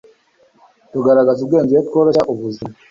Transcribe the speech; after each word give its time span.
Tugaragaza 0.91 1.39
ubwenge 1.41 1.71
iyo 1.73 1.81
tworoshya 1.87 2.23
ubuzima 2.33 2.73